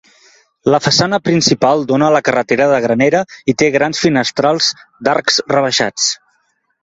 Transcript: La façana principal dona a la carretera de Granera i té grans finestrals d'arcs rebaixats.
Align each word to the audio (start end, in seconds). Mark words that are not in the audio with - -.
La 0.75 0.77
façana 0.83 1.19
principal 1.27 1.83
dona 1.91 2.07
a 2.07 2.13
la 2.15 2.21
carretera 2.29 2.67
de 2.71 2.79
Granera 2.85 3.21
i 3.53 3.55
té 3.63 3.69
grans 3.77 4.01
finestrals 4.07 4.71
d'arcs 5.09 5.37
rebaixats. 5.57 6.09